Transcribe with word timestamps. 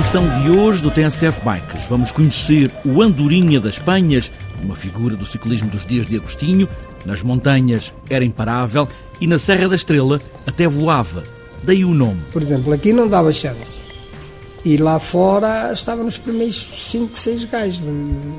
edição 0.00 0.26
de 0.40 0.48
hoje 0.48 0.82
do 0.82 0.90
TSF 0.90 1.42
Bikes 1.44 1.86
vamos 1.86 2.10
conhecer 2.10 2.72
o 2.86 3.02
Andorinha 3.02 3.60
das 3.60 3.78
Penhas, 3.78 4.32
uma 4.62 4.74
figura 4.74 5.14
do 5.14 5.26
ciclismo 5.26 5.68
dos 5.68 5.84
dias 5.84 6.06
de 6.06 6.16
Agostinho. 6.16 6.66
Nas 7.04 7.22
montanhas 7.22 7.92
era 8.08 8.24
imparável 8.24 8.88
e 9.20 9.26
na 9.26 9.38
Serra 9.38 9.68
da 9.68 9.76
Estrela 9.76 10.18
até 10.46 10.66
voava. 10.66 11.22
Daí 11.62 11.84
o 11.84 11.92
nome. 11.92 12.22
Por 12.32 12.40
exemplo, 12.40 12.72
aqui 12.72 12.94
não 12.94 13.08
dava 13.08 13.30
chance. 13.30 13.78
E 14.64 14.78
lá 14.78 14.98
fora 14.98 15.70
estava 15.70 16.02
nos 16.02 16.16
primeiros 16.16 16.66
5, 16.90 17.18
6 17.18 17.44
gajos, 17.44 17.82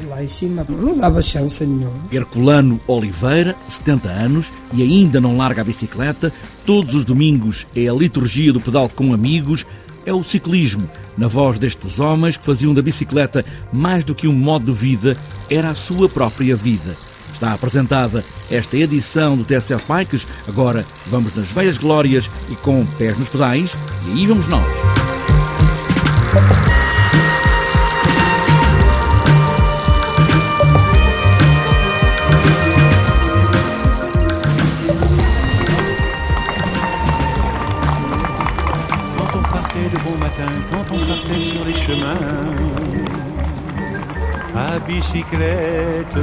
lá 0.09 0.23
em 0.23 0.29
cima. 0.29 0.65
Não 0.67 0.97
dava 0.97 1.21
chance 1.21 1.63
nenhuma. 1.63 2.07
Herculano 2.11 2.81
Oliveira, 2.87 3.55
70 3.67 4.09
anos, 4.09 4.51
e 4.73 4.81
ainda 4.81 5.21
não 5.21 5.37
larga 5.37 5.61
a 5.61 5.65
bicicleta. 5.65 6.33
Todos 6.65 6.95
os 6.95 7.05
domingos 7.05 7.67
é 7.75 7.87
a 7.87 7.93
liturgia 7.93 8.51
do 8.51 8.59
pedal 8.59 8.89
com 8.89 9.13
amigos. 9.13 9.63
É 10.05 10.13
o 10.13 10.23
ciclismo, 10.23 10.89
na 11.17 11.27
voz 11.27 11.59
destes 11.59 11.99
homens 11.99 12.37
que 12.37 12.45
faziam 12.45 12.73
da 12.73 12.81
bicicleta 12.81 13.45
mais 13.71 14.03
do 14.03 14.15
que 14.15 14.27
um 14.27 14.33
modo 14.33 14.71
de 14.71 14.77
vida, 14.77 15.17
era 15.49 15.69
a 15.69 15.75
sua 15.75 16.09
própria 16.09 16.55
vida. 16.55 16.95
Está 17.31 17.53
apresentada 17.53 18.23
esta 18.51 18.77
edição 18.77 19.35
do 19.35 19.43
TSF 19.43 19.85
Bikes. 19.87 20.27
Agora 20.47 20.85
vamos 21.07 21.35
nas 21.35 21.47
velhas 21.47 21.77
glórias 21.77 22.29
e 22.49 22.55
com 22.55 22.85
pés 22.85 23.17
nos 23.17 23.29
pedais, 23.29 23.75
e 24.07 24.19
aí 24.19 24.27
vamos 24.27 24.47
nós. 24.47 25.00
Quand 40.69 40.95
on 40.95 40.99
partait 41.05 41.41
sur 41.41 41.65
les 41.65 41.75
chemins, 41.75 42.17
à 44.55 44.79
bicyclette. 44.79 46.19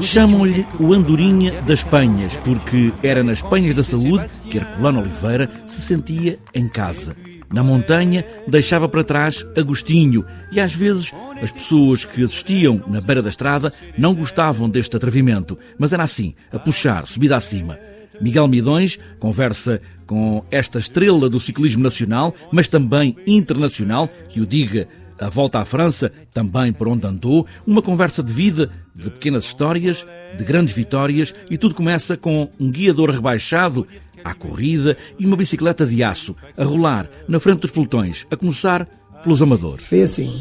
Chamam-lhe 0.00 0.66
o 0.78 0.94
Andorinha 0.94 1.60
das 1.62 1.84
Penhas, 1.84 2.36
porque 2.38 2.92
era 3.02 3.22
nas 3.22 3.42
Penhas 3.42 3.74
da 3.74 3.84
Saúde 3.84 4.24
que 4.50 4.56
Herculano 4.56 5.00
Oliveira 5.00 5.50
se 5.66 5.80
sentia 5.80 6.38
em 6.54 6.68
casa. 6.68 7.14
Na 7.52 7.62
montanha 7.62 8.24
deixava 8.46 8.88
para 8.88 9.04
trás 9.04 9.44
Agostinho 9.56 10.24
e 10.52 10.60
às 10.60 10.72
vezes 10.72 11.12
as 11.42 11.50
pessoas 11.50 12.04
que 12.04 12.22
assistiam 12.22 12.82
na 12.86 13.00
beira 13.00 13.20
da 13.20 13.28
estrada 13.28 13.72
não 13.98 14.14
gostavam 14.14 14.70
deste 14.70 14.96
atrevimento, 14.96 15.58
mas 15.76 15.92
era 15.92 16.04
assim, 16.04 16.34
a 16.52 16.58
puxar, 16.58 17.06
subida 17.06 17.36
acima. 17.36 17.76
Miguel 18.20 18.48
Midões 18.48 18.98
conversa 19.18 19.80
com 20.06 20.44
esta 20.50 20.78
estrela 20.78 21.28
do 21.30 21.38
ciclismo 21.38 21.82
nacional, 21.82 22.34
mas 22.52 22.68
também 22.68 23.16
internacional, 23.26 24.08
que 24.28 24.40
o 24.40 24.46
diga 24.46 24.88
a 25.20 25.28
volta 25.28 25.60
à 25.60 25.64
França, 25.64 26.10
também 26.32 26.72
por 26.72 26.88
onde 26.88 27.06
andou, 27.06 27.46
uma 27.66 27.82
conversa 27.82 28.22
de 28.22 28.32
vida, 28.32 28.70
de 28.94 29.10
pequenas 29.10 29.44
histórias, 29.44 30.06
de 30.36 30.42
grandes 30.44 30.74
vitórias, 30.74 31.34
e 31.50 31.58
tudo 31.58 31.74
começa 31.74 32.16
com 32.16 32.48
um 32.58 32.70
guiador 32.70 33.10
rebaixado 33.10 33.86
à 34.24 34.34
corrida 34.34 34.96
e 35.18 35.26
uma 35.26 35.36
bicicleta 35.36 35.86
de 35.86 36.02
aço 36.02 36.34
a 36.56 36.64
rolar 36.64 37.08
na 37.28 37.38
frente 37.38 37.60
dos 37.60 37.70
pelotões, 37.70 38.26
a 38.30 38.36
começar 38.36 38.86
pelos 39.22 39.42
amadores. 39.42 39.84
Foi 39.84 40.02
assim. 40.02 40.32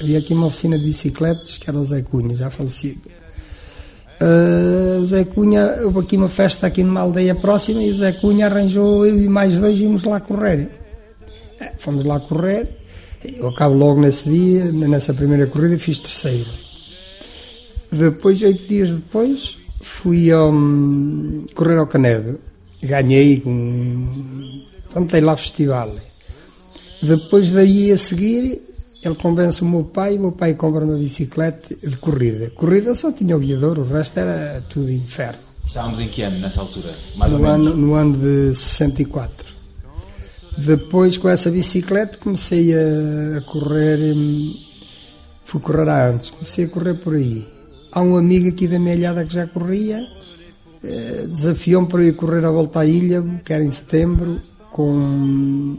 Havia 0.00 0.18
aqui 0.18 0.34
uma 0.34 0.46
oficina 0.46 0.78
de 0.78 0.84
bicicletas 0.84 1.56
que 1.56 1.68
era 1.70 1.78
o 1.78 1.84
Zé 1.84 2.02
Cunha, 2.02 2.36
já 2.36 2.50
falecido. 2.50 3.00
Uh, 4.20 5.02
o 5.02 5.06
Zé 5.06 5.24
Cunha, 5.24 5.78
houve 5.84 6.00
aqui 6.00 6.16
uma 6.16 6.28
festa 6.28 6.66
aqui 6.66 6.82
numa 6.82 7.00
aldeia 7.00 7.34
próxima 7.34 7.82
e 7.82 7.90
o 7.90 7.94
Zé 7.94 8.12
Cunha 8.12 8.46
arranjou 8.46 9.04
eu 9.04 9.18
e 9.18 9.28
mais 9.28 9.60
dois 9.60 9.78
e 9.78 9.82
íamos 9.82 10.04
lá 10.04 10.20
correr. 10.20 10.70
É, 11.60 11.72
fomos 11.76 12.04
lá 12.04 12.18
correr, 12.20 12.66
eu 13.24 13.48
acabo 13.48 13.74
logo 13.74 14.00
nesse 14.00 14.28
dia, 14.28 14.72
nessa 14.72 15.12
primeira 15.12 15.46
corrida 15.46 15.78
fiz 15.78 16.00
terceiro. 16.00 16.48
Depois, 17.92 18.40
oito 18.42 18.66
dias 18.66 18.94
depois, 18.94 19.58
fui 19.80 20.34
um, 20.34 21.44
correr 21.54 21.78
ao 21.78 21.86
Canedo. 21.86 22.38
Ganhei 22.82 23.40
com. 23.40 24.62
Pronto, 24.92 25.20
lá 25.20 25.36
festival. 25.36 25.94
Depois 27.02 27.52
daí 27.52 27.90
a 27.90 27.98
seguir, 27.98 28.60
ele 29.06 29.14
convence 29.16 29.62
o 29.62 29.66
meu 29.66 29.84
pai, 29.84 30.16
o 30.16 30.20
meu 30.20 30.32
pai 30.32 30.54
compra 30.54 30.84
uma 30.84 30.96
bicicleta 30.96 31.74
de 31.74 31.96
corrida. 31.96 32.50
Corrida 32.50 32.94
só 32.94 33.12
tinha 33.12 33.36
o 33.36 33.40
guiador, 33.40 33.78
o 33.78 33.84
resto 33.84 34.18
era 34.18 34.62
tudo 34.68 34.90
inferno. 34.90 35.40
Estávamos 35.66 36.00
em 36.00 36.08
que 36.08 36.22
ano 36.22 36.38
nessa 36.38 36.60
altura? 36.60 36.94
Mais 37.16 37.32
no 37.32 37.38
ou 37.38 37.44
menos? 37.44 37.66
ano, 37.68 37.76
no 37.76 37.94
ano 37.94 38.16
de 38.16 38.54
64. 38.54 39.46
Depois, 40.58 41.18
com 41.18 41.28
essa 41.28 41.50
bicicleta, 41.50 42.16
comecei 42.18 42.72
a, 42.74 43.40
correr. 43.42 44.14
hum, 44.14 44.54
Fui 45.44 45.60
correr 45.60 45.88
há 45.88 46.08
antes, 46.08 46.30
comecei 46.30 46.64
a 46.64 46.68
correr 46.68 46.94
por 46.94 47.14
aí. 47.14 47.46
Há 47.92 48.00
um 48.02 48.16
amigo 48.16 48.48
aqui 48.48 48.66
da 48.66 48.80
minha 48.80 48.94
ilhada 48.94 49.24
que 49.24 49.32
já 49.32 49.46
corria, 49.46 50.04
eh, 50.82 51.24
desafiou-me 51.28 51.88
para 51.88 52.04
ir 52.04 52.16
correr 52.16 52.44
a 52.44 52.50
volta 52.50 52.80
à 52.80 52.86
ilha, 52.86 53.22
que 53.44 53.52
era 53.52 53.62
em 53.64 53.70
setembro, 53.70 54.40
com. 54.72 55.76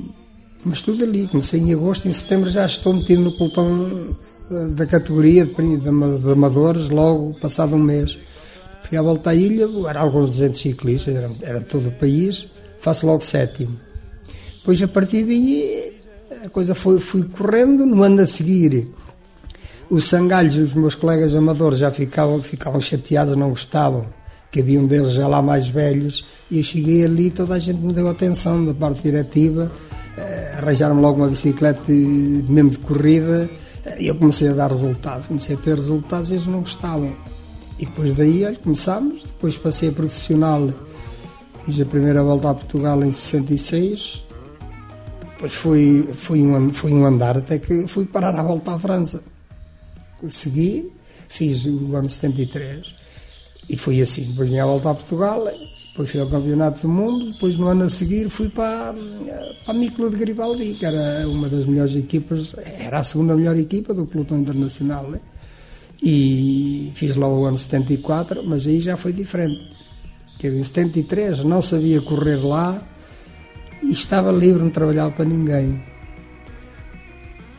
Mas 0.66 0.82
tudo 0.82 1.04
ali, 1.04 1.28
comecei 1.28 1.60
em 1.60 1.74
agosto, 1.74 2.08
em 2.08 2.14
setembro 2.14 2.50
já 2.50 2.66
estou 2.66 2.94
metido 2.94 3.22
no 3.22 3.32
pelotão 3.32 4.16
eh, 4.52 4.68
da 4.70 4.86
categoria 4.86 5.46
de, 5.46 5.78
de 5.78 6.32
amadores, 6.32 6.90
logo 6.90 7.34
passado 7.40 7.76
um 7.76 7.80
mês. 7.80 8.18
Fui 8.84 8.98
à 8.98 9.02
volta 9.02 9.32
à 9.32 9.36
ilha, 9.36 9.68
eram 9.90 10.02
alguns 10.02 10.32
200 10.32 10.60
ciclistas, 10.60 11.16
era, 11.16 11.32
era 11.42 11.62
todo 11.62 11.90
o 11.90 11.92
país, 11.92 12.48
faço 12.80 13.06
logo 13.06 13.24
sétimo. 13.24 13.78
Depois, 14.60 14.82
a 14.82 14.88
partir 14.88 15.24
daí, 15.24 15.94
a 16.44 16.50
coisa 16.50 16.74
foi, 16.74 17.00
fui 17.00 17.24
correndo, 17.24 17.86
no 17.86 18.02
ano 18.04 18.22
a 18.22 18.28
seguir, 18.28 18.88
os 19.90 20.08
sangalhos, 20.08 20.58
os 20.58 20.74
meus 20.74 20.96
colegas 20.96 21.34
amadores 21.34 21.80
já 21.80 21.92
ficavam, 21.92 22.42
ficavam 22.42 22.82
chateados, 22.82 23.36
não 23.36 23.50
gostavam, 23.50 24.06
que 24.52 24.60
havia 24.60 24.80
um 24.80 24.86
deles 24.86 25.14
já 25.14 25.28
lá 25.28 25.42
mais 25.42 25.68
velhos, 25.68 26.26
e 26.50 26.58
eu 26.58 26.64
cheguei 26.64 27.06
ali, 27.06 27.30
toda 27.30 27.54
a 27.54 27.60
gente 27.60 27.80
me 27.80 27.94
deu 27.94 28.08
atenção 28.08 28.66
da 28.66 28.74
parte 28.74 29.02
diretiva, 29.04 29.72
arranjaram-me 30.58 31.02
logo 31.02 31.20
uma 31.20 31.28
bicicleta 31.28 31.92
mesmo 31.92 32.72
de 32.72 32.80
corrida, 32.80 33.50
e 34.00 34.08
eu 34.08 34.16
comecei 34.16 34.50
a 34.50 34.54
dar 34.54 34.72
resultados, 34.72 35.28
comecei 35.28 35.56
a 35.56 35.60
ter 35.60 35.76
resultados 35.76 36.30
e 36.30 36.34
eles 36.34 36.48
não 36.48 36.60
gostavam. 36.60 37.16
E 37.80 37.86
depois 37.86 38.14
daí, 38.16 38.44
olha, 38.44 38.56
começámos, 38.56 39.24
depois 39.24 39.56
passei 39.56 39.90
a 39.90 39.92
profissional, 39.92 40.70
fiz 41.66 41.80
a 41.80 41.86
primeira 41.86 42.24
volta 42.24 42.50
a 42.50 42.56
Portugal 42.56 43.02
em 43.04 43.12
66, 43.12 44.24
depois 45.22 45.54
fui, 45.54 46.10
fui, 46.16 46.42
um, 46.42 46.74
fui 46.74 46.92
um 46.92 47.06
andar 47.06 47.38
até 47.38 47.60
que 47.60 47.88
fui 47.88 48.06
parar 48.06 48.36
à 48.36 48.42
volta 48.42 48.74
à 48.74 48.80
França. 48.80 49.22
Segui, 50.28 50.92
fiz 51.28 51.66
o 51.66 51.96
ano 51.96 52.10
73 52.10 52.96
e 53.70 53.78
foi 53.78 54.02
assim. 54.02 54.24
Depois 54.24 54.50
vim 54.50 54.58
à 54.58 54.66
volta 54.66 54.90
a 54.90 54.96
Portugal, 54.96 55.48
depois 55.98 56.12
fui 56.12 56.22
ao 56.22 56.28
Campeonato 56.28 56.82
do 56.82 56.88
Mundo, 56.88 57.32
depois 57.32 57.58
no 57.58 57.66
ano 57.66 57.86
a 57.86 57.90
seguir 57.90 58.30
fui 58.30 58.50
para, 58.50 58.94
para 58.94 59.74
a 59.74 59.74
Miclo 59.74 60.12
de 60.12 60.18
Garibaldi, 60.18 60.76
que 60.78 60.86
era 60.86 61.28
uma 61.28 61.50
das 61.50 61.66
melhores 61.66 61.96
equipas, 61.96 62.54
era 62.80 63.00
a 63.00 63.04
segunda 63.04 63.36
melhor 63.36 63.58
equipa 63.58 63.96
do 63.96 64.06
pelotão 64.06 64.38
internacional. 64.38 65.10
né? 65.10 65.20
E 66.00 66.92
fiz 66.94 67.16
lá 67.16 67.28
o 67.28 67.46
ano 67.46 67.58
74, 67.58 68.44
mas 68.46 68.68
aí 68.68 68.80
já 68.80 68.96
foi 68.96 69.12
diferente. 69.12 69.76
Que 70.38 70.50
em 70.50 70.64
73 70.64 71.44
não 71.44 71.64
sabia 71.64 72.00
correr 72.00 72.46
lá 72.46 72.80
e 73.82 73.92
estava 73.92 74.32
livre, 74.32 74.62
não 74.62 74.70
trabalhava 74.70 75.10
para 75.10 75.26
ninguém. 75.26 75.82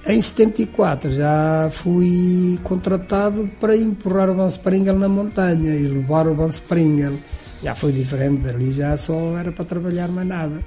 Em 0.06 0.22
74 0.22 1.10
já 1.10 1.68
fui 1.72 2.56
contratado 2.62 3.50
para 3.58 3.76
empurrar 3.76 4.30
o 4.30 4.36
Van 4.36 4.46
Springel 4.46 4.96
na 4.96 5.08
montanha 5.08 5.74
e 5.74 5.88
levar 5.88 6.28
o 6.28 6.36
Van 6.36 6.46
Springel. 6.46 7.14
Já 7.62 7.74
foi 7.74 7.92
diferente, 7.92 8.48
ali 8.48 8.72
já 8.72 8.96
só 8.96 9.36
era 9.36 9.50
para 9.50 9.64
trabalhar 9.64 10.08
mais 10.08 10.26
nada. 10.26 10.64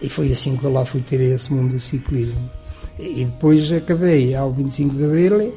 E 0.00 0.08
foi 0.08 0.30
assim 0.30 0.56
que 0.56 0.64
eu 0.64 0.72
lá 0.72 0.84
fui 0.84 1.00
ter 1.00 1.20
esse 1.20 1.52
mundo 1.52 1.72
do 1.72 1.80
ciclismo. 1.80 2.50
E 2.98 3.24
depois 3.24 3.70
acabei 3.72 4.34
ao 4.34 4.52
25 4.52 4.94
de 4.94 5.04
Abril. 5.04 5.54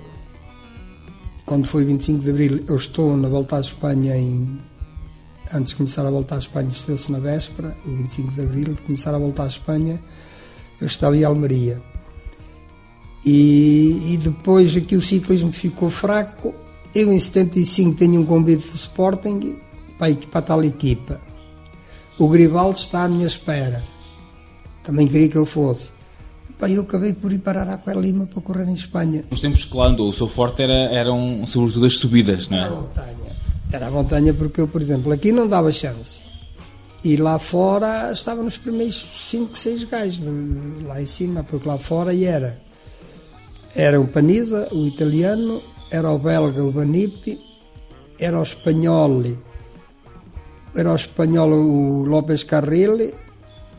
Quando 1.45 1.67
foi 1.67 1.83
25 1.83 2.23
de 2.23 2.29
Abril, 2.29 2.63
eu 2.67 2.75
estou 2.75 3.17
na 3.17 3.27
volta 3.27 3.57
à 3.57 3.59
Espanha 3.59 4.15
em 4.15 4.59
antes 5.53 5.71
de 5.71 5.77
começar 5.77 6.05
a 6.05 6.11
voltar 6.11 6.35
à 6.35 6.37
Espanha, 6.37 6.69
esteve-se 6.69 7.11
na 7.11 7.19
véspera, 7.19 7.75
o 7.85 7.89
25 7.89 8.31
de 8.33 8.41
Abril, 8.41 8.73
de 8.75 8.81
começar 8.81 9.15
a 9.15 9.17
voltar 9.17 9.45
à 9.45 9.47
Espanha, 9.47 9.99
eu 10.79 10.85
estava 10.85 11.17
em 11.17 11.23
Almeria. 11.23 11.81
E, 13.25 14.13
e 14.13 14.17
depois 14.17 14.75
aqui 14.77 14.95
o 14.95 15.01
ciclismo 15.01 15.51
ficou 15.51 15.89
fraco. 15.89 16.53
Eu 16.95 17.11
em 17.11 17.19
75 17.19 17.97
tenho 17.97 18.21
um 18.21 18.25
convite 18.25 18.67
do 18.67 18.75
Sporting 18.75 19.57
para, 19.99 20.15
para 20.15 20.39
a 20.39 20.41
tal 20.41 20.63
equipa. 20.63 21.21
O 22.17 22.27
Gribaldi 22.27 22.79
está 22.79 23.03
à 23.03 23.07
minha 23.07 23.27
espera. 23.27 23.83
Também 24.83 25.07
queria 25.07 25.29
que 25.29 25.35
eu 25.35 25.45
fosse. 25.45 25.91
Pá, 26.57 26.69
eu 26.69 26.81
acabei 26.81 27.13
por 27.13 27.31
ir 27.31 27.37
parar 27.37 27.69
à 27.69 27.77
Coelho 27.77 28.01
Lima 28.01 28.25
para 28.25 28.41
correr 28.41 28.67
em 28.67 28.73
Espanha. 28.73 29.23
Nos 29.29 29.39
tempos 29.39 29.63
que 29.63 29.77
lá 29.77 29.87
andou, 29.87 30.09
o 30.09 30.13
seu 30.13 30.27
forte 30.27 30.63
era, 30.63 30.73
eram 30.73 31.45
sobretudo 31.45 31.85
as 31.85 31.93
subidas, 31.93 32.49
não 32.49 32.57
Era 32.57 32.65
a 32.65 32.69
é? 32.69 32.75
montanha. 32.75 33.17
Era 33.71 33.87
a 33.87 33.91
montanha 33.91 34.33
porque 34.33 34.59
eu, 34.59 34.67
por 34.67 34.81
exemplo, 34.81 35.11
aqui 35.13 35.31
não 35.31 35.47
dava 35.47 35.71
chance. 35.71 36.19
E 37.01 37.15
lá 37.15 37.39
fora 37.39 38.11
estava 38.11 38.43
nos 38.43 38.57
primeiros 38.57 39.05
5, 39.29 39.57
6 39.57 39.83
gajos 39.85 40.21
lá 40.83 41.01
em 41.01 41.05
cima, 41.05 41.43
porque 41.43 41.67
lá 41.67 41.77
fora 41.77 42.13
e 42.13 42.25
era. 42.25 42.59
Era 43.73 44.01
o 44.01 44.07
Paniza, 44.07 44.67
o 44.73 44.85
italiano, 44.85 45.61
era 45.89 46.11
o 46.11 46.19
belga, 46.19 46.61
o 46.61 46.71
Banipi, 46.71 47.39
era 48.19 48.37
o 48.37 48.43
espanhol, 48.43 49.23
era 50.75 50.91
o 50.91 50.95
espanhol 50.95 51.49
o 51.51 52.03
López 52.03 52.43
Carril 52.43 53.13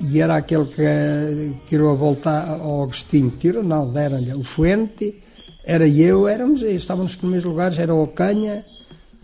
e 0.00 0.20
era 0.20 0.36
aquele 0.36 0.66
que 0.66 1.54
tirou 1.68 1.92
a 1.92 1.94
volta 1.94 2.58
ao 2.60 2.82
Agostinho. 2.84 3.30
Tirou, 3.38 3.62
não, 3.62 3.90
deram-lhe 3.90 4.32
o 4.34 4.42
Fuente, 4.42 5.20
era 5.64 5.86
eu, 5.86 6.26
éramos, 6.26 6.62
estávamos 6.62 7.12
nos 7.12 7.20
primeiros 7.20 7.44
lugares, 7.44 7.78
era 7.78 7.94
o 7.94 8.02
Ocanha 8.02 8.62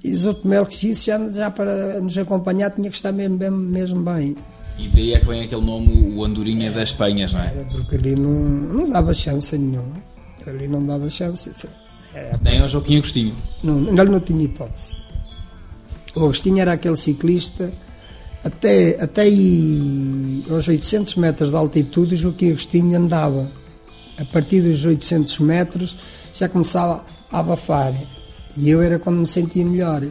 e 0.05 0.13
os 0.13 0.27
outros 0.27 0.45
Melquisis 0.45 1.05
já, 1.05 1.19
já 1.31 1.51
para 1.51 2.01
nos 2.01 2.17
acompanhar 2.17 2.71
tinha 2.71 2.91
que 2.91 2.97
estar 2.97 3.13
mesmo, 3.13 3.37
mesmo, 3.37 3.57
mesmo 3.57 4.03
bem. 4.03 4.37
E 4.79 4.89
daí 4.89 5.15
é 5.15 5.19
que 5.19 5.27
vem 5.27 5.43
aquele 5.43 5.65
nome, 5.65 6.15
o 6.15 6.23
Andorinha 6.23 6.71
das 6.71 6.93
Penhas, 6.93 7.33
não 7.33 7.41
é? 7.41 7.47
Era 7.47 7.65
porque 7.73 7.97
ali 7.97 8.15
não, 8.15 8.31
não 8.31 8.91
dava 8.91 9.15
chance 9.15 9.57
nenhuma. 9.57 9.95
Ali 10.47 10.69
não 10.69 10.85
dava 10.85 11.11
chance. 11.11 11.51
Nem 12.41 12.61
ao 12.61 12.69
Joaquim 12.69 12.99
Agostinho. 12.99 13.35
Não, 13.65 13.89
ele 13.89 14.05
não 14.05 14.21
tinha 14.21 14.45
hipótese. 14.45 14.93
O 16.17 16.21
Agostinho 16.25 16.61
era 16.61 16.73
aquele 16.73 16.97
ciclista, 16.97 17.71
até, 18.43 18.97
até 19.03 19.23
aí, 19.23 20.45
aos 20.49 20.67
800 20.67 21.17
metros 21.17 21.51
de 21.51 21.57
altitude, 21.57 22.15
o 22.15 22.19
Joaquim 22.19 22.51
Agostinho 22.51 22.97
andava. 22.97 23.51
A 24.19 24.25
partir 24.25 24.63
dos 24.63 24.85
800 24.85 25.39
metros 25.41 25.97
já 26.33 26.49
começava 26.49 27.05
a 27.31 27.41
abafar. 27.41 27.93
E 28.57 28.71
eu 28.71 28.81
era 28.81 28.99
quando 28.99 29.19
me 29.19 29.27
sentia 29.27 29.65
melhor. 29.65 30.03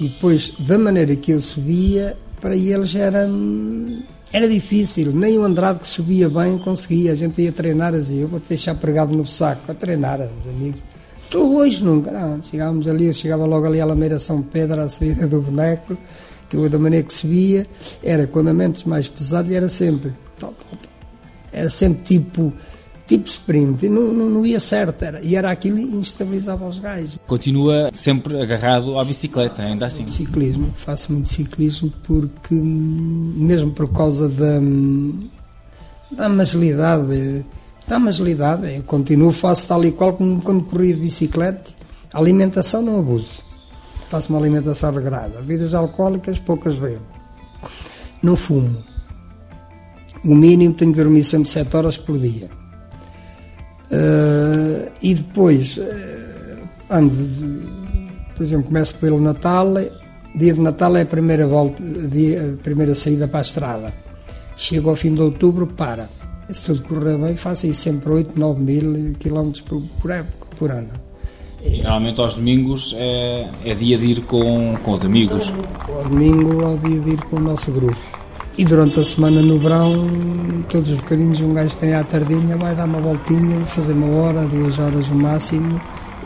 E 0.00 0.08
depois, 0.08 0.54
da 0.60 0.78
maneira 0.78 1.14
que 1.16 1.32
eu 1.32 1.42
subia, 1.42 2.16
para 2.40 2.56
eles 2.56 2.94
era, 2.94 3.28
era 4.32 4.48
difícil. 4.48 5.12
Nem 5.12 5.36
o 5.36 5.44
Andrade 5.44 5.80
que 5.80 5.86
subia 5.86 6.30
bem 6.30 6.56
conseguia. 6.58 7.12
A 7.12 7.16
gente 7.16 7.42
ia 7.42 7.52
treinar 7.52 7.92
assim, 7.92 8.20
eu 8.20 8.28
vou 8.28 8.40
te 8.40 8.50
deixar 8.50 8.76
pregado 8.76 9.14
no 9.14 9.26
saco, 9.26 9.70
a 9.70 9.74
treinar, 9.74 10.20
os 10.20 10.48
amigos. 10.48 10.93
Tu 11.34 11.56
hoje 11.56 11.82
nunca, 11.82 12.12
não. 12.12 12.40
Chegávamos 12.40 12.86
ali, 12.86 13.06
eu 13.06 13.12
chegava 13.12 13.44
logo 13.44 13.66
ali 13.66 13.80
à 13.80 13.84
Lameira 13.84 14.20
São 14.20 14.40
Pedro, 14.40 14.80
à 14.80 14.88
saída 14.88 15.26
do 15.26 15.40
boneco, 15.40 15.98
que 16.48 16.56
da 16.68 16.78
maneira 16.78 17.04
que 17.04 17.12
subia, 17.12 17.66
era 18.04 18.24
com 18.28 18.38
andamentos 18.38 18.84
mais 18.84 19.08
pesados 19.08 19.50
e 19.50 19.56
era 19.56 19.68
sempre. 19.68 20.12
Era 21.52 21.68
sempre 21.68 22.04
tipo, 22.04 22.52
tipo 23.04 23.26
sprint, 23.26 23.84
e 23.84 23.88
não, 23.88 24.12
não, 24.12 24.30
não 24.30 24.46
ia 24.46 24.60
certo. 24.60 25.02
Era, 25.02 25.20
e 25.22 25.34
era 25.34 25.50
aquilo 25.50 25.78
que 25.78 25.96
instabilizava 25.96 26.68
os 26.68 26.78
gajos. 26.78 27.18
Continua 27.26 27.90
sempre 27.92 28.40
agarrado 28.40 28.96
à 28.96 29.04
bicicleta, 29.04 29.60
ainda 29.60 29.86
assim. 29.86 30.06
Ciclismo, 30.06 30.72
faço 30.76 31.12
muito 31.12 31.28
ciclismo 31.28 31.92
porque, 32.04 32.54
hum, 32.54 33.34
mesmo 33.38 33.72
por 33.72 33.92
causa 33.92 34.28
da, 34.28 34.60
hum, 34.60 35.28
da 36.12 36.28
agilidade, 36.28 37.44
da 37.86 37.96
agilidade, 37.98 38.74
eu 38.74 38.82
continuo, 38.82 39.32
faço 39.32 39.68
tal 39.68 39.84
e 39.84 39.92
qual 39.92 40.14
como 40.14 40.40
quando 40.40 40.64
corria 40.64 40.94
de 40.94 41.00
bicicleta. 41.02 41.70
A 42.12 42.18
alimentação 42.18 42.80
não 42.82 42.98
abuso, 42.98 43.42
faço 44.08 44.30
uma 44.32 44.38
alimentação 44.38 44.92
regrada. 44.92 45.40
Bebidas 45.40 45.74
alcoólicas, 45.74 46.38
poucas 46.38 46.74
bebo. 46.76 47.02
Não 48.22 48.36
fumo. 48.36 48.82
O 50.24 50.34
mínimo 50.34 50.74
tenho 50.74 50.92
que 50.92 50.98
dormir 51.02 51.24
sempre 51.24 51.48
7 51.50 51.76
horas 51.76 51.98
por 51.98 52.18
dia. 52.18 52.48
Eh, 53.90 54.92
e 55.02 55.14
depois 55.14 55.76
eh, 55.78 56.56
ando 56.90 57.14
de- 57.14 57.74
por 58.34 58.42
exemplo, 58.42 58.66
começo 58.66 58.94
pelo 58.96 59.20
Natal, 59.20 59.74
dia 60.34 60.52
de 60.54 60.60
Natal 60.60 60.96
é 60.96 61.02
a 61.02 61.06
primeira, 61.06 61.46
volta, 61.46 61.80
dia, 61.82 62.54
a 62.58 62.62
primeira 62.62 62.94
saída 62.94 63.28
para 63.28 63.40
a 63.40 63.42
estrada. 63.42 63.92
Chego 64.56 64.88
ao 64.90 64.96
fim 64.96 65.14
de 65.14 65.20
outubro, 65.20 65.66
para. 65.66 66.08
Se 66.54 66.66
tudo 66.66 66.82
correr 66.84 67.18
bem, 67.18 67.34
faço 67.34 67.66
aí 67.66 67.74
sempre 67.74 68.10
8, 68.10 68.38
9 68.38 68.62
mil 68.62 69.14
quilómetros 69.18 69.60
por, 69.62 69.82
por 70.00 70.10
época, 70.12 70.46
por 70.56 70.70
ano. 70.70 70.88
E 71.64 71.78
normalmente 71.78 72.20
aos 72.20 72.36
domingos 72.36 72.94
é, 72.96 73.48
é 73.64 73.74
dia 73.74 73.98
de 73.98 74.06
ir 74.06 74.20
com, 74.20 74.76
com 74.84 74.92
os 74.92 75.04
amigos. 75.04 75.52
Ao 75.88 76.04
domingo, 76.04 76.64
ao 76.64 76.78
dia 76.78 77.00
de 77.00 77.10
ir 77.10 77.24
com 77.24 77.38
o 77.38 77.40
nosso 77.40 77.72
grupo. 77.72 77.98
E 78.56 78.64
durante 78.64 79.00
a 79.00 79.04
semana 79.04 79.42
no 79.42 79.58
verão, 79.58 80.06
todos 80.70 80.90
os 80.90 80.98
bocadinhos, 80.98 81.40
um 81.40 81.52
gajo 81.54 81.76
tem 81.76 81.92
à 81.92 82.04
tardinha, 82.04 82.56
vai 82.56 82.72
dar 82.72 82.84
uma 82.84 83.00
voltinha, 83.00 83.58
fazer 83.66 83.94
uma 83.94 84.16
hora, 84.16 84.46
duas 84.46 84.78
horas 84.78 85.08
no 85.08 85.16
máximo 85.16 85.80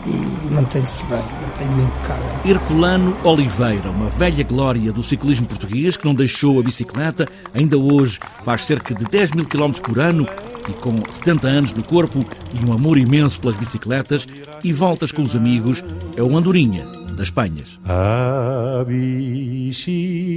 e 0.06 0.50
mantém-se 0.50 1.04
bem, 1.04 1.22
mantém-me 1.42 1.82
impecável. 1.82 2.24
Herculano 2.44 3.16
Oliveira, 3.24 3.90
uma 3.90 4.08
velha 4.08 4.44
glória 4.44 4.92
do 4.92 5.02
ciclismo 5.02 5.46
português 5.46 5.96
que 5.96 6.04
não 6.04 6.14
deixou 6.14 6.60
a 6.60 6.62
bicicleta, 6.62 7.28
ainda 7.52 7.76
hoje 7.78 8.18
faz 8.42 8.64
cerca 8.64 8.94
de 8.94 9.04
10 9.04 9.32
mil 9.32 9.44
quilómetros 9.44 9.80
por 9.86 9.98
ano 9.98 10.26
e 10.68 10.72
com 10.72 10.92
70 11.10 11.48
anos 11.48 11.74
no 11.74 11.82
corpo 11.82 12.24
e 12.54 12.64
um 12.68 12.72
amor 12.72 12.98
imenso 12.98 13.40
pelas 13.40 13.56
bicicletas 13.56 14.26
e 14.62 14.72
voltas 14.72 15.10
com 15.10 15.22
os 15.22 15.34
amigos, 15.34 15.84
é 16.16 16.22
o 16.22 16.36
Andorinha 16.36 16.86
das 17.16 17.30
Penhas. 17.30 17.78
A 17.84 18.84
bicicleta. 18.86 20.28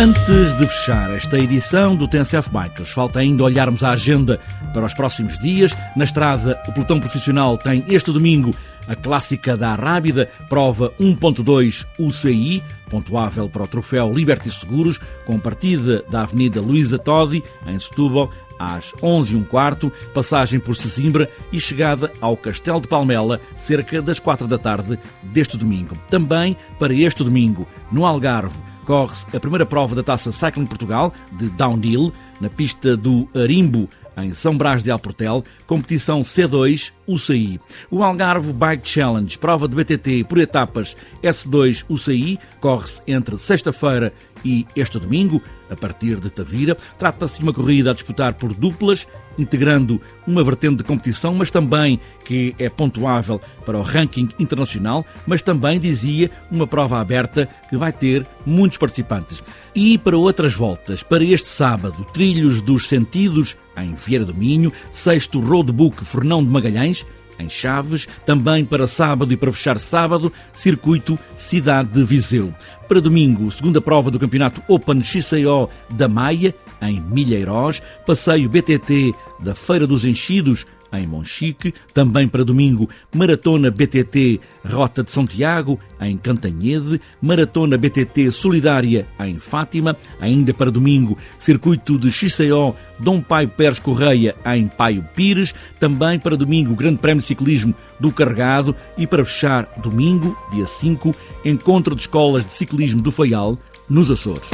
Antes 0.00 0.54
de 0.54 0.68
fechar 0.68 1.12
esta 1.12 1.36
edição 1.40 1.96
do 1.96 2.06
TNCF 2.06 2.52
Bikers, 2.52 2.90
falta 2.90 3.18
ainda 3.18 3.42
olharmos 3.42 3.82
a 3.82 3.90
agenda 3.90 4.38
para 4.72 4.86
os 4.86 4.94
próximos 4.94 5.36
dias. 5.40 5.76
Na 5.96 6.04
estrada, 6.04 6.56
o 6.68 6.72
pelotão 6.72 7.00
profissional 7.00 7.58
tem 7.58 7.84
este 7.88 8.12
domingo 8.12 8.54
a 8.86 8.94
clássica 8.94 9.56
da 9.56 9.74
Rábida, 9.74 10.30
prova 10.48 10.92
1.2 11.00 11.84
UCI, 11.98 12.62
pontuável 12.88 13.48
para 13.48 13.64
o 13.64 13.68
troféu 13.68 14.12
Liberty 14.12 14.50
Seguros, 14.52 15.00
com 15.26 15.36
partida 15.40 16.04
da 16.08 16.22
Avenida 16.22 16.60
Luísa 16.60 16.96
Todi, 16.96 17.42
em 17.66 17.78
Setúbal, 17.80 18.30
às 18.56 18.92
11h15, 19.02 19.90
passagem 20.14 20.60
por 20.60 20.76
Sesimbra 20.76 21.28
e 21.52 21.58
chegada 21.58 22.12
ao 22.20 22.36
Castelo 22.36 22.80
de 22.80 22.86
Palmela, 22.86 23.40
cerca 23.56 24.00
das 24.00 24.20
4 24.20 24.46
da 24.46 24.58
tarde 24.58 24.96
deste 25.24 25.56
domingo. 25.56 25.98
Também 26.08 26.56
para 26.78 26.94
este 26.94 27.24
domingo, 27.24 27.66
no 27.90 28.06
Algarve, 28.06 28.62
corre-se 28.88 29.26
a 29.36 29.38
primeira 29.38 29.66
prova 29.66 29.94
da 29.94 30.02
Taça 30.02 30.32
Cycling 30.32 30.64
Portugal, 30.64 31.12
de 31.30 31.50
downhill, 31.50 32.10
na 32.40 32.48
pista 32.48 32.96
do 32.96 33.28
Arimbo, 33.34 33.88
em 34.16 34.32
São 34.32 34.56
Brás 34.56 34.82
de 34.82 34.90
Alportel, 34.90 35.44
competição 35.66 36.22
C2 36.22 36.92
UCI. 37.06 37.60
O 37.90 38.02
Algarve 38.02 38.52
Bike 38.52 38.86
Challenge, 38.86 39.38
prova 39.38 39.68
de 39.68 39.76
BTT 39.76 40.24
por 40.24 40.38
etapas 40.38 40.96
S2 41.22 41.84
UCI, 41.88 42.38
corre-se 42.60 43.00
entre 43.06 43.38
sexta-feira 43.38 44.12
e 44.44 44.66
este 44.76 44.98
domingo, 44.98 45.42
a 45.70 45.76
partir 45.76 46.16
de 46.16 46.30
Tavira. 46.30 46.76
Trata-se 46.96 47.38
de 47.38 47.44
uma 47.44 47.52
corrida 47.52 47.90
a 47.90 47.94
disputar 47.94 48.34
por 48.34 48.54
duplas, 48.54 49.06
integrando 49.36 50.00
uma 50.26 50.42
vertente 50.42 50.76
de 50.76 50.84
competição, 50.84 51.34
mas 51.34 51.50
também 51.50 52.00
que 52.24 52.54
é 52.58 52.68
pontuável 52.68 53.40
para 53.64 53.78
o 53.78 53.82
ranking 53.82 54.28
internacional, 54.38 55.04
mas 55.26 55.42
também, 55.42 55.78
dizia, 55.78 56.30
uma 56.50 56.66
prova 56.66 57.00
aberta 57.00 57.48
que 57.68 57.76
vai 57.76 57.92
ter 57.92 58.26
muitos 58.44 58.78
participantes. 58.78 59.42
E 59.74 59.98
para 59.98 60.16
outras 60.16 60.54
voltas, 60.54 61.02
para 61.02 61.24
este 61.24 61.48
sábado, 61.48 62.06
Trilhos 62.28 62.60
dos 62.60 62.86
Sentidos, 62.86 63.56
em 63.74 63.94
Vieira 63.94 64.22
do 64.22 64.34
Minho, 64.34 64.70
sexto 64.90 65.40
Roadbook 65.40 66.04
Fernão 66.04 66.44
de 66.44 66.50
Magalhães, 66.50 67.06
em 67.38 67.48
Chaves, 67.48 68.06
também 68.26 68.66
para 68.66 68.86
sábado 68.86 69.32
e 69.32 69.36
para 69.36 69.50
fechar 69.50 69.78
sábado, 69.78 70.30
circuito 70.52 71.18
Cidade 71.34 71.88
de 71.88 72.04
Viseu. 72.04 72.52
Para 72.86 73.00
domingo, 73.00 73.50
segunda 73.50 73.80
prova 73.80 74.10
do 74.10 74.18
campeonato 74.18 74.62
Open 74.68 75.02
XCO 75.02 75.70
da 75.88 76.06
Maia, 76.06 76.54
em 76.82 77.00
Milheiros, 77.00 77.80
passeio 78.04 78.46
BTT 78.50 79.14
da 79.40 79.54
Feira 79.54 79.86
dos 79.86 80.04
Enchidos, 80.04 80.66
em 80.92 81.06
Monchique, 81.06 81.72
também 81.92 82.28
para 82.28 82.44
domingo, 82.44 82.88
Maratona 83.14 83.70
BTT 83.70 84.40
Rota 84.64 85.02
de 85.02 85.10
São 85.10 85.26
Tiago, 85.26 85.78
em 86.00 86.16
Cantanhede, 86.16 87.00
Maratona 87.20 87.76
BTT 87.76 88.30
Solidária, 88.30 89.06
em 89.20 89.38
Fátima, 89.38 89.96
ainda 90.20 90.52
para 90.52 90.70
domingo, 90.70 91.16
Circuito 91.38 91.98
de 91.98 92.10
XCO 92.10 92.74
Dom 92.98 93.20
Paio 93.20 93.48
Pérez 93.48 93.78
Correia, 93.78 94.34
em 94.46 94.66
Paio 94.66 95.04
Pires, 95.14 95.54
também 95.78 96.18
para 96.18 96.36
domingo, 96.36 96.74
Grande 96.74 96.98
Prémio 96.98 97.20
de 97.20 97.26
Ciclismo 97.26 97.74
do 98.00 98.12
Carregado 98.12 98.74
e 98.96 99.06
para 99.06 99.24
fechar 99.24 99.68
domingo, 99.76 100.36
dia 100.50 100.66
5, 100.66 101.14
Encontro 101.44 101.94
de 101.94 102.02
Escolas 102.02 102.44
de 102.44 102.52
Ciclismo 102.52 103.00
do 103.00 103.10
Faial, 103.10 103.58
nos 103.88 104.10
Açores. 104.10 104.48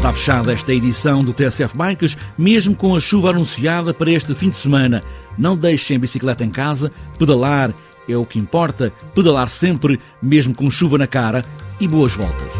Está 0.00 0.14
fechada 0.14 0.50
esta 0.50 0.72
edição 0.72 1.22
do 1.22 1.34
TSF 1.34 1.76
Bikes, 1.76 2.16
mesmo 2.38 2.74
com 2.74 2.96
a 2.96 3.00
chuva 3.00 3.28
anunciada 3.28 3.92
para 3.92 4.10
este 4.10 4.34
fim 4.34 4.48
de 4.48 4.56
semana. 4.56 5.04
Não 5.36 5.54
deixem 5.54 5.98
a 5.98 6.00
bicicleta 6.00 6.42
em 6.42 6.50
casa, 6.50 6.90
pedalar 7.18 7.74
é 8.08 8.16
o 8.16 8.24
que 8.24 8.38
importa, 8.38 8.90
pedalar 9.14 9.50
sempre, 9.50 10.00
mesmo 10.22 10.54
com 10.54 10.70
chuva 10.70 10.96
na 10.96 11.06
cara, 11.06 11.44
e 11.78 11.86
boas 11.86 12.14
voltas. 12.14 12.54